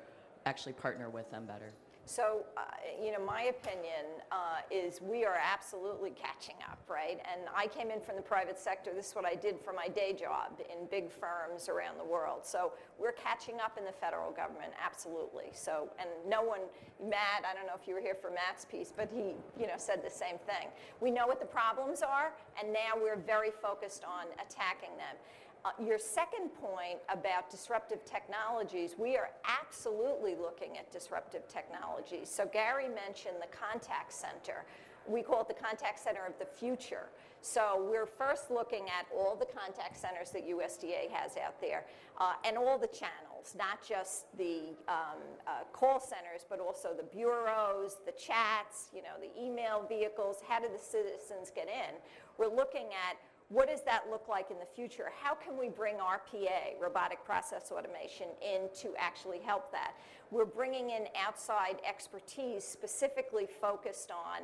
[0.46, 1.72] actually partner with them better?
[2.06, 2.60] So, uh,
[3.02, 7.18] you know, my opinion uh, is we are absolutely catching up, right?
[7.32, 8.90] And I came in from the private sector.
[8.94, 12.40] This is what I did for my day job in big firms around the world.
[12.44, 15.48] So we're catching up in the federal government, absolutely.
[15.54, 16.60] So, and no one,
[17.02, 19.78] Matt, I don't know if you were here for Matt's piece, but he, you know,
[19.78, 20.68] said the same thing.
[21.00, 25.16] We know what the problems are, and now we're very focused on attacking them.
[25.64, 29.30] Uh, your second point about disruptive technologies, we are
[29.62, 32.28] absolutely looking at disruptive technologies.
[32.28, 34.66] So Gary mentioned the contact center.
[35.06, 37.08] We call it the contact center of the future.
[37.40, 41.84] So we're first looking at all the contact centers that USDA has out there
[42.18, 47.02] uh, and all the channels, not just the um, uh, call centers, but also the
[47.02, 50.38] bureaus, the chats, you know, the email vehicles.
[50.46, 51.96] How do the citizens get in?
[52.38, 53.16] We're looking at
[53.48, 55.10] what does that look like in the future?
[55.20, 59.94] How can we bring RPA, robotic process automation, in to actually help that?
[60.30, 64.42] We're bringing in outside expertise specifically focused on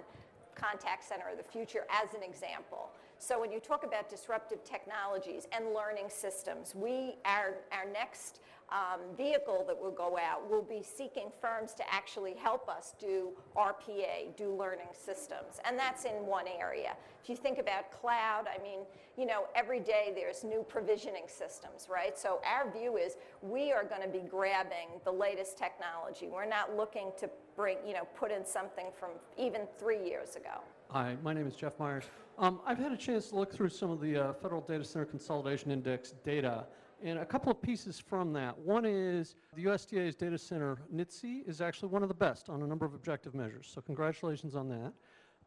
[0.55, 2.91] contact center of the future as an example.
[3.19, 8.41] So when you talk about disruptive technologies and learning systems, we, our, our next
[8.73, 13.31] um, vehicle that will go out will be seeking firms to actually help us do
[13.57, 15.61] RPA, do learning systems.
[15.65, 16.97] And that's in one area.
[17.23, 18.81] If you think about cloud, I mean,
[19.17, 22.19] you know, every day there's new provisioning systems, right?
[22.19, 26.29] So our view is we are going to be grabbing the latest technology.
[26.29, 30.63] We're not looking to bring, you know, put in something from even three years ago.
[30.91, 32.05] Hi, my name is Jeff Myers.
[32.39, 35.05] Um, I've had a chance to look through some of the uh, Federal Data Center
[35.05, 36.65] Consolidation Index data,
[37.03, 38.57] and a couple of pieces from that.
[38.59, 42.67] One is the USDA's data center, NITC, is actually one of the best on a
[42.67, 43.71] number of objective measures.
[43.73, 44.93] So congratulations on that.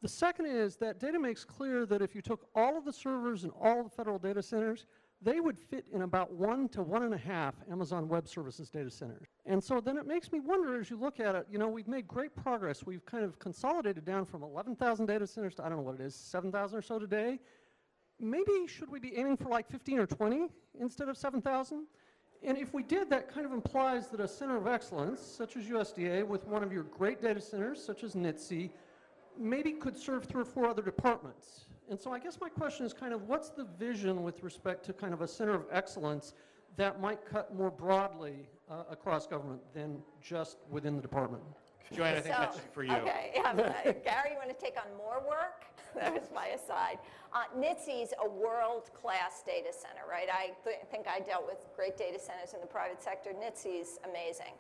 [0.02, 3.46] The second is that data makes clear that if you took all of the servers
[3.46, 4.86] in all the federal data centers,
[5.22, 8.92] they would fit in about one to one and a half Amazon Web Services data
[8.92, 9.28] centers.
[9.46, 11.88] And so then it makes me wonder as you look at it, you know, we've
[11.88, 12.86] made great progress.
[12.86, 16.02] We've kind of consolidated down from 11,000 data centers to, I don't know what it
[16.02, 17.40] is, 7,000 or so today
[18.24, 20.48] maybe should we be aiming for like 15 or 20
[20.80, 21.86] instead of 7,000?
[22.46, 25.64] And if we did, that kind of implies that a center of excellence, such as
[25.66, 28.70] USDA, with one of your great data centers, such as NITC,
[29.40, 31.66] maybe could serve three or four other departments.
[31.90, 34.94] And so I guess my question is kind of what's the vision with respect to
[34.94, 36.34] kind of a center of excellence
[36.76, 41.44] that might cut more broadly uh, across government than just within the department?
[41.94, 42.94] Joanne, I think So- that's for you.
[42.94, 45.66] Okay, yeah, but, Gary, you want to take on more work?
[45.96, 46.98] That was my aside.
[47.34, 50.28] Uh, NITC's a world-class data center, right?
[50.32, 53.32] I th- think I dealt with great data centers in the private sector.
[53.32, 54.54] NITC's amazing.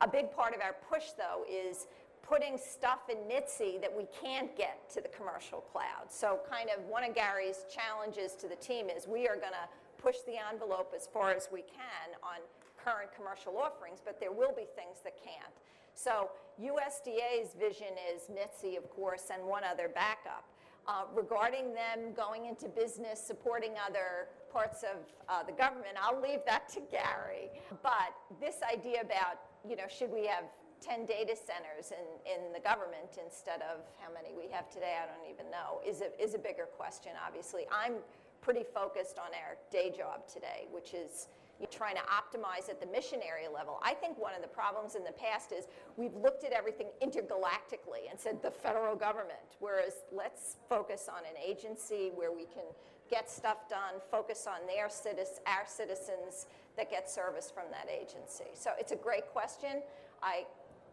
[0.00, 1.86] A big part of our push, though, is
[2.22, 6.10] putting stuff in NITC that we can't get to the commercial cloud.
[6.10, 9.68] So kind of one of Gary's challenges to the team is we are going to
[10.02, 12.38] push the envelope as far as we can on
[12.84, 15.54] current commercial offerings, but there will be things that can't.
[15.94, 16.30] So
[16.62, 20.44] USDA's vision is NITC, of course, and one other backup.
[20.88, 26.40] Uh, regarding them going into business, supporting other parts of uh, the government, I'll leave
[26.46, 27.50] that to Gary.
[27.82, 29.36] But this idea about,
[29.68, 30.44] you know, should we have
[30.80, 35.04] 10 data centers in, in the government instead of how many we have today, I
[35.04, 37.66] don't even know, is a, is a bigger question, obviously.
[37.70, 37.96] I'm
[38.40, 42.86] pretty focused on our day job today, which is you're trying to optimize at the
[42.86, 43.80] mission area level.
[43.82, 45.66] I think one of the problems in the past is
[45.96, 51.36] we've looked at everything intergalactically and said the federal government, whereas let's focus on an
[51.44, 52.64] agency where we can
[53.10, 58.50] get stuff done, focus on their citizens, our citizens that get service from that agency.
[58.54, 59.82] So it's a great question.
[60.22, 60.44] I,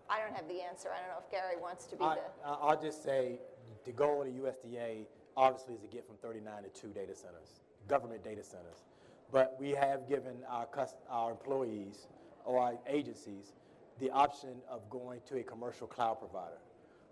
[0.10, 0.89] I don't have the answer.
[0.89, 2.21] I don't know if Gary wants to be I, the.
[2.47, 3.39] I'll just say,
[3.86, 5.06] the goal of the USDA
[5.38, 8.84] obviously is to get from 39 to two data centers, government data centers.
[9.31, 12.07] But we have given our, cus- our employees
[12.45, 13.53] or our agencies
[13.99, 16.57] the option of going to a commercial cloud provider.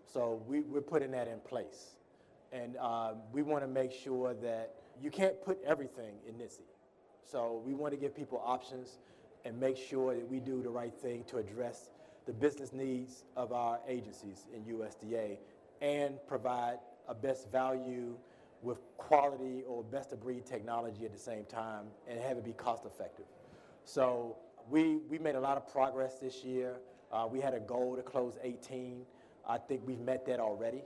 [0.05, 1.95] So we, we're putting that in place.
[2.51, 6.59] And um, we want to make sure that you can't put everything in NITC.
[7.23, 8.99] So we want to give people options
[9.45, 11.89] and make sure that we do the right thing to address
[12.25, 15.37] the business needs of our agencies in USDA
[15.81, 18.15] and provide a best value
[18.63, 22.53] with quality or best of breed technology at the same time and have it be
[22.53, 23.25] cost effective.
[23.85, 24.37] So
[24.69, 26.77] we, we made a lot of progress this year.
[27.11, 29.01] Uh, we had a goal to close 18.
[29.47, 30.83] I think we've met that already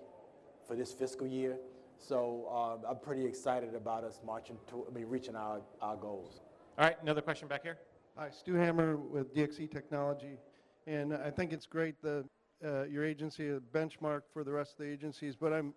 [0.67, 1.57] for this fiscal year.
[1.99, 6.41] So um, I'm pretty excited about us marching to, I mean, reaching our, our goals.
[6.77, 7.77] All right, another question back here.
[8.17, 10.37] Hi, Stu Hammer with DXC Technology.
[10.85, 12.25] And I think it's great that
[12.65, 15.73] uh, your agency is a benchmark for the rest of the agencies, but I'm,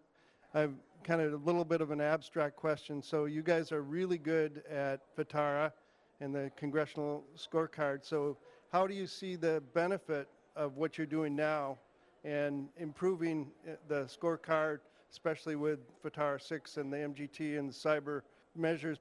[0.54, 3.02] I'm kind of a little bit of an abstract question.
[3.02, 5.72] So you guys are really good at FITARA
[6.20, 8.04] and the congressional scorecard.
[8.04, 8.36] So
[8.72, 11.78] how do you see the benefit of what you're doing now
[12.24, 18.22] and improving uh, the scorecard, especially with FITARA 6 and the MGT and the cyber
[18.56, 18.98] measures.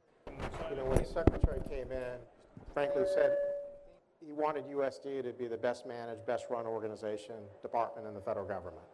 [0.69, 2.17] You know, when the secretary came in,
[2.74, 3.36] frankly said
[4.26, 8.45] he wanted USD to be the best managed, best run organization, department in the federal
[8.45, 8.86] government.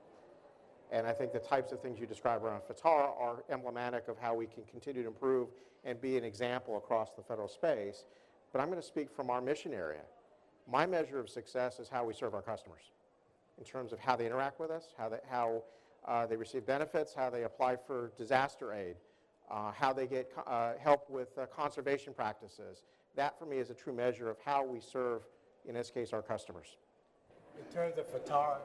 [0.91, 4.35] And I think the types of things you describe around FITARA are emblematic of how
[4.35, 5.49] we can continue to improve
[5.83, 8.05] and be an example across the federal space.
[8.51, 10.01] But I'm going to speak from our mission area.
[10.67, 12.91] My measure of success is how we serve our customers
[13.57, 15.63] in terms of how they interact with us, how they, how,
[16.07, 18.95] uh, they receive benefits, how they apply for disaster aid,
[19.49, 22.83] uh, how they get uh, help with uh, conservation practices.
[23.15, 25.21] That, for me, is a true measure of how we serve,
[25.67, 26.77] in this case, our customers.
[27.57, 28.57] In terms of FITARA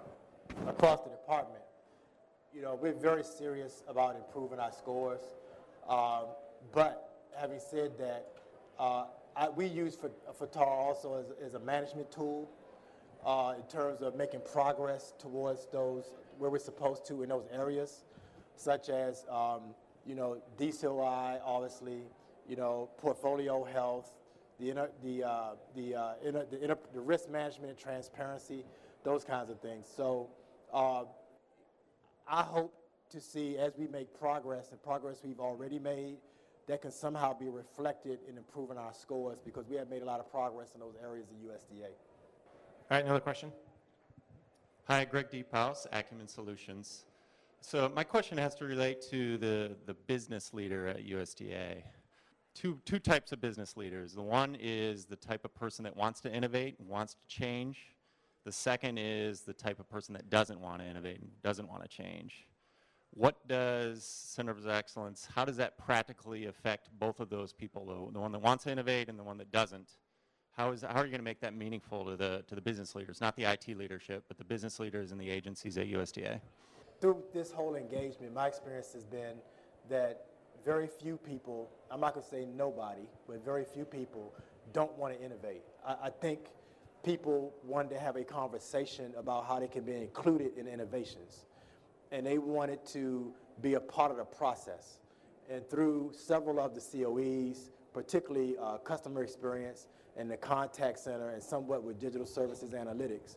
[0.66, 1.62] across the department,
[2.54, 5.20] you know, we're very serious about improving our scores.
[5.88, 6.24] Um,
[6.72, 8.26] but having said that,
[8.78, 9.04] uh,
[9.36, 12.50] I, we use FITARA also as, as, a management tool
[13.24, 18.04] uh, in terms of making progress towards those where we're supposed to in those areas,
[18.56, 19.60] such as um,
[20.06, 22.02] you know DCOI, obviously,
[22.48, 24.10] you know portfolio health,
[24.58, 28.64] the inter, the uh, the, uh, inter, the, inter, the, risk management and transparency,
[29.04, 29.86] those kinds of things.
[29.94, 30.28] So
[30.72, 31.04] uh,
[32.30, 32.72] I hope
[33.10, 36.18] to see as we make progress and progress we've already made
[36.68, 40.20] that can somehow be reflected in improving our scores because we have made a lot
[40.20, 41.86] of progress in those areas of USDA.
[41.86, 41.92] All
[42.92, 43.50] right, another question.
[44.84, 47.04] Hi, Greg Deephouse, Acumen Solutions.
[47.60, 51.82] So my question has to relate to the, the business leader at USDA.
[52.54, 54.14] Two, two types of business leaders.
[54.14, 57.78] The one is the type of person that wants to innovate wants to change.
[58.44, 61.82] The second is the type of person that doesn't want to innovate and doesn't want
[61.82, 62.46] to change.
[63.12, 68.18] What does Center of Excellence, how does that practically affect both of those people, the,
[68.18, 69.90] one that wants to innovate and the one that doesn't?
[70.52, 72.94] How, is, how are you going to make that meaningful to the, to the business
[72.94, 76.40] leaders, not the IT leadership, but the business leaders and the agencies at USDA?
[77.00, 79.36] Through this whole engagement, my experience has been
[79.88, 80.26] that
[80.64, 84.34] very few people, I'm not going to say nobody, but very few people
[84.72, 85.62] don't want to innovate.
[85.86, 86.40] I, I think
[87.02, 91.46] people wanted to have a conversation about how they can be included in innovations.
[92.12, 93.32] And they wanted to
[93.62, 94.98] be a part of the process.
[95.50, 99.86] And through several of the COEs, particularly uh, customer experience,
[100.16, 103.36] and the contact center and somewhat with digital services analytics.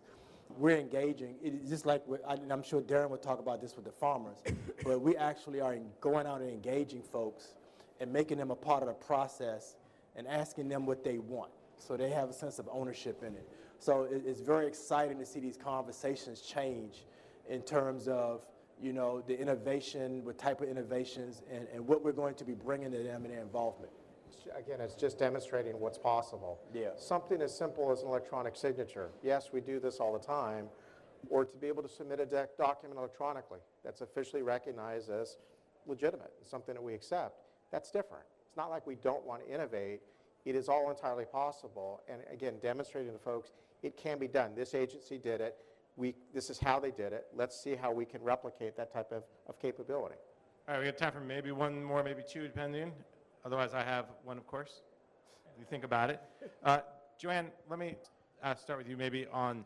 [0.58, 4.38] We're engaging, it's just like, I'm sure Darren will talk about this with the farmers,
[4.84, 7.56] but we actually are going out and engaging folks
[8.00, 9.76] and making them a part of the process
[10.16, 13.48] and asking them what they want so they have a sense of ownership in it.
[13.80, 17.06] So it's very exciting to see these conversations change
[17.50, 18.46] in terms of
[18.82, 22.54] you know, the innovation, what type of innovations, and, and what we're going to be
[22.54, 23.92] bringing to them and their involvement
[24.58, 26.60] again, it's just demonstrating what's possible.
[26.74, 26.90] Yeah.
[26.98, 29.10] Something as simple as an electronic signature.
[29.22, 30.68] Yes, we do this all the time.
[31.30, 35.38] Or to be able to submit a document electronically that's officially recognized as
[35.88, 37.44] legitimate, something that we accept.
[37.72, 38.26] That's different.
[38.46, 40.02] It's not like we don't want to innovate.
[40.46, 42.02] It is all entirely possible.
[42.10, 44.52] And again, demonstrating to folks it can be done.
[44.56, 45.58] This agency did it.
[45.96, 47.28] We, this is how they did it.
[47.36, 50.16] Let's see how we can replicate that type of, of capability.
[50.68, 52.94] All right, we have time for maybe one more, maybe two, depending.
[53.46, 54.82] Otherwise, I have one, of course.
[55.60, 56.22] You think about it.
[56.64, 56.80] Uh,
[57.20, 57.96] Joanne, let me
[58.42, 59.66] uh, start with you maybe on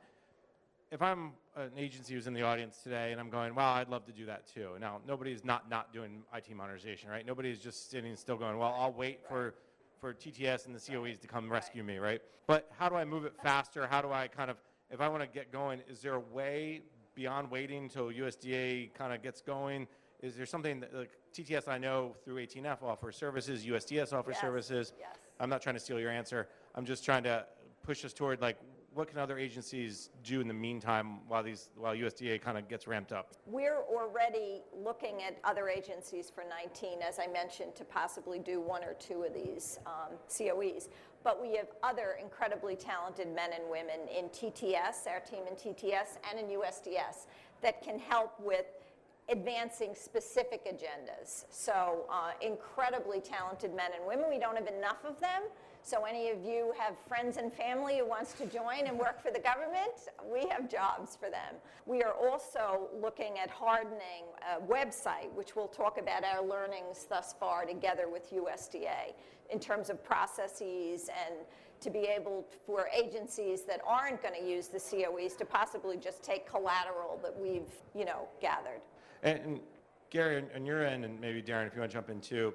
[0.91, 4.05] if I'm an agency who's in the audience today and I'm going, well, I'd love
[4.05, 4.69] to do that too.
[4.79, 7.25] Now, nobody's not not doing IT modernization, right?
[7.25, 9.55] Nobody's just sitting still going, well, I'll wait for
[9.99, 12.21] for TTS and the COEs to come rescue me, right?
[12.47, 13.87] But how do I move it faster?
[13.87, 14.57] How do I kind of,
[14.89, 16.81] if I want to get going, is there a way
[17.15, 19.87] beyond waiting until USDA kind of gets going?
[20.21, 24.41] Is there something that like, TTS I know through 18F offers services, USDS offers yes.
[24.41, 24.93] services?
[24.97, 25.15] Yes.
[25.39, 26.47] I'm not trying to steal your answer.
[26.75, 27.45] I'm just trying to
[27.83, 28.57] push us toward like
[28.97, 32.87] what can other agencies do in the meantime while these while USDA kind of gets
[32.87, 33.33] ramped up?
[33.45, 38.83] We're already looking at other agencies for 19, as I mentioned, to possibly do one
[38.83, 40.89] or two of these um, COEs.
[41.23, 46.17] But we have other incredibly talented men and women in TTS, our team in TTS,
[46.29, 47.27] and in USDS
[47.61, 48.65] that can help with
[49.29, 51.45] advancing specific agendas.
[51.51, 54.25] So uh, incredibly talented men and women.
[54.29, 55.43] We don't have enough of them.
[55.87, 59.31] So any of you have friends and family who wants to join and work for
[59.31, 61.55] the government, we have jobs for them.
[61.85, 67.35] We are also looking at hardening a website, which we'll talk about our learnings thus
[67.39, 69.13] far together with USDA
[69.49, 71.35] in terms of processes and
[71.79, 76.21] to be able for agencies that aren't going to use the COEs to possibly just
[76.21, 78.81] take collateral that we've, you know, gathered.
[79.23, 79.59] And, and
[80.09, 82.53] Gary, on, your end, and maybe Darren, if you want to jump in too,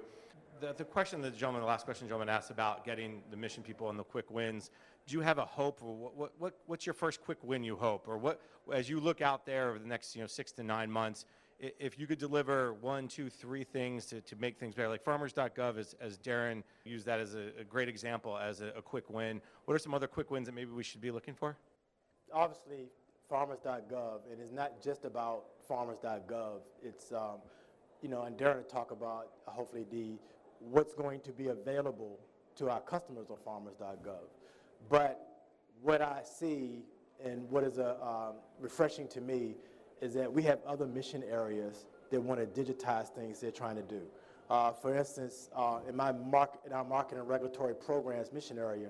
[0.63, 3.63] the, the question the gentleman, the last question the gentleman asked about getting the mission
[3.63, 4.71] people and the quick wins,
[5.05, 5.81] do you have a hope?
[5.81, 8.07] Or what, what, what, what's your first quick win you hope?
[8.07, 8.39] Or what
[8.71, 11.25] as you look out there over the next you know six to nine months
[11.59, 15.77] if you could deliver one two three things to, to make things better like farmers.gov
[15.77, 19.41] as, as darren used that as a, a great example as a, a, quick win
[19.65, 21.57] what are some other quick wins that maybe we should be looking for?
[22.31, 22.89] Obviously
[23.29, 27.39] farmers.gov and it's not just about farmers.gov it's um,
[28.01, 30.17] you know and darren will talk about hopefully the
[30.71, 32.19] what's going to be available
[32.55, 34.27] to our customers on farmers.gov
[34.89, 35.33] but
[35.81, 36.83] what I see
[37.23, 39.55] and what is a, um, refreshing to me
[40.01, 43.81] is that we have other mission areas that want to digitize things they're trying to
[43.83, 44.01] do.
[44.49, 48.89] Uh, for instance, uh, in, my mark, in our market and regulatory programs mission area,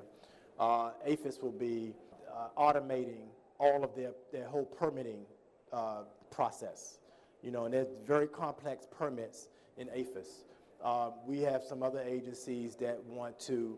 [0.59, 1.93] uh, APHIS will be
[2.31, 3.27] uh, automating
[3.59, 5.25] all of their, their whole permitting
[5.71, 6.01] uh,
[6.31, 6.97] process.
[7.43, 9.47] You know, and there's very complex permits
[9.77, 10.45] in APHIS.
[10.83, 13.77] Uh, we have some other agencies that want to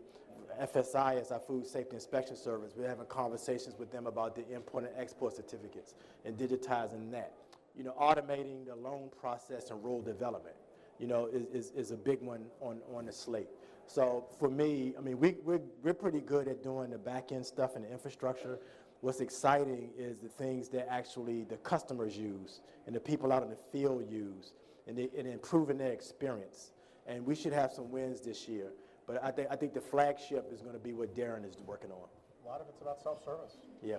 [0.60, 2.72] FSI is our Food Safety Inspection Service.
[2.76, 5.94] We're having conversations with them about the import and export certificates
[6.24, 7.32] and digitizing that.
[7.76, 10.56] You know, automating the loan process and rural development,
[10.98, 13.48] you know, is, is, is a big one on, on the slate.
[13.86, 17.44] So for me, I mean, we, we're, we're pretty good at doing the back end
[17.44, 18.58] stuff and the infrastructure.
[19.02, 23.50] What's exciting is the things that actually the customers use and the people out in
[23.50, 24.54] the field use
[24.88, 26.72] and, they, and improving their experience.
[27.06, 28.72] And we should have some wins this year.
[29.06, 31.90] But I think, I think the flagship is going to be what Darren is working
[31.90, 32.08] on.
[32.44, 33.58] A lot of it's about self-service.
[33.82, 33.96] Yeah.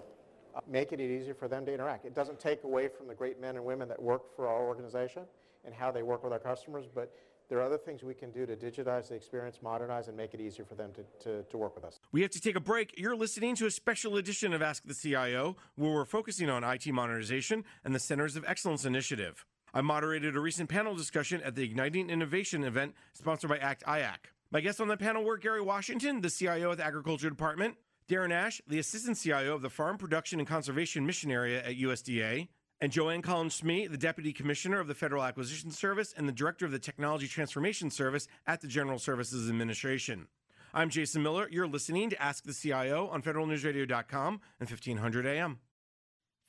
[0.56, 2.06] Uh, making it easier for them to interact.
[2.06, 5.24] It doesn't take away from the great men and women that work for our organization
[5.66, 7.14] and how they work with our customers, but
[7.50, 10.42] there are other things we can do to digitize the experience, modernize, and make it
[10.42, 12.00] easier for them to, to, to, work with us.
[12.12, 12.94] We have to take a break.
[12.98, 16.88] You're listening to a special edition of Ask the CIO, where we're focusing on IT
[16.88, 19.46] modernization and the Centers of Excellence initiative.
[19.78, 24.18] I moderated a recent panel discussion at the Igniting Innovation event sponsored by ACT IAC.
[24.50, 27.76] My guests on the panel were Gary Washington, the CIO of the Agriculture Department,
[28.10, 32.48] Darren Ash, the Assistant CIO of the Farm Production and Conservation Mission Area at USDA,
[32.82, 36.66] and Joanne Collins Smee, the Deputy Commissioner of the Federal Acquisition Service and the Director
[36.66, 40.26] of the Technology Transformation Service at the General Services Administration.
[40.74, 41.48] I'm Jason Miller.
[41.52, 45.60] You're listening to Ask the CIO on federalnewsradio.com and 1500 AM.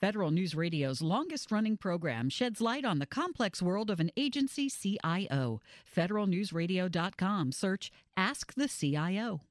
[0.01, 4.70] Federal News Radio's longest running program sheds light on the complex world of an agency
[4.70, 5.61] CIO.
[5.96, 7.51] Federalnewsradio.com.
[7.53, 9.47] Search Ask the CIO.